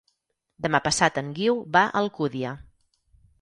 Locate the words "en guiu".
1.23-1.59